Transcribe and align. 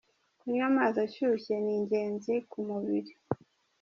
Kunywa 0.39 0.65
amazi 0.71 0.97
ashyushye 1.05 1.55
ni 1.63 1.71
ingenzi 1.77 2.33
ku 2.49 2.57
mubiri 2.67 3.11